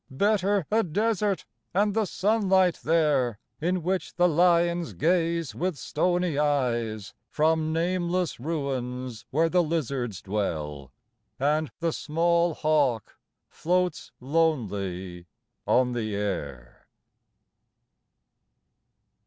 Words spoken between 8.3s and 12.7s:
ruins where the lizards dwell, And the small